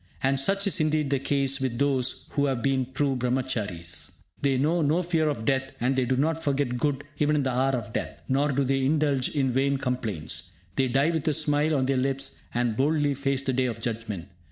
And 0.23 0.39
such 0.39 0.65
is 0.65 0.79
indeed 0.79 1.11
the 1.11 1.19
case 1.19 1.59
with 1.61 1.77
those 1.77 2.27
who 2.31 2.45
have 2.45 2.63
been 2.63 2.91
true 2.91 3.15
Brahmacharies. 3.15 4.13
They 4.41 4.57
know 4.57 4.81
no 4.81 5.03
fear 5.03 5.29
of 5.29 5.45
death, 5.45 5.73
and 5.79 5.95
they 5.95 6.05
do 6.05 6.17
not 6.17 6.43
forget 6.43 6.75
good 6.77 7.03
even 7.19 7.35
in 7.35 7.43
the 7.43 7.51
hour 7.51 7.73
of 7.73 7.93
death; 7.93 8.19
nor 8.27 8.51
do 8.51 8.63
they 8.63 8.83
indulge 8.83 9.29
in 9.29 9.51
vain 9.51 9.77
complaints. 9.77 10.53
They 10.75 10.87
die 10.87 11.11
with 11.11 11.27
a 11.27 11.33
smile 11.33 11.75
on 11.75 11.85
their 11.85 11.97
lips, 11.97 12.41
and 12.51 12.75
boldly 12.75 13.13
face 13.13 13.43
the 13.43 13.53
day 13.53 13.65
of 13.65 13.79
judgment. 13.79 14.29